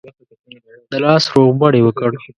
د 0.91 0.93
لاس 1.03 1.23
روغبړ 1.35 1.71
یې 1.77 1.81
وکړ. 1.85 2.11